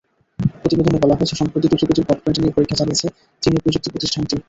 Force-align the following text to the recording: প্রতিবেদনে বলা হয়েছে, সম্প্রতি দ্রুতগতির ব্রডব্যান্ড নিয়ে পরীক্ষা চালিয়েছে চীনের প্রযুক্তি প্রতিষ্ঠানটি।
প্রতিবেদনে 0.61 0.99
বলা 1.03 1.15
হয়েছে, 1.17 1.35
সম্প্রতি 1.35 1.67
দ্রুতগতির 1.69 2.05
ব্রডব্যান্ড 2.07 2.37
নিয়ে 2.41 2.55
পরীক্ষা 2.57 2.77
চালিয়েছে 2.79 3.07
চীনের 3.43 3.61
প্রযুক্তি 3.63 3.89
প্রতিষ্ঠানটি। 3.93 4.35